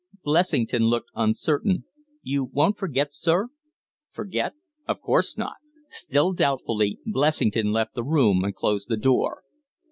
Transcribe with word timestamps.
Blessington 0.23 0.81
looked 0.85 1.11
uncertain. 1.13 1.85
"You 2.23 2.45
won't 2.45 2.75
forget, 2.79 3.13
sir?" 3.13 3.49
"Forget? 4.09 4.53
Of 4.87 4.99
course 4.99 5.37
not." 5.37 5.57
Still 5.89 6.33
doubtfully, 6.33 6.97
Blessington 7.05 7.71
left 7.71 7.93
the 7.93 8.03
room 8.03 8.43
and 8.43 8.55
closed 8.55 8.89
the 8.89 8.97
door. 8.97 9.43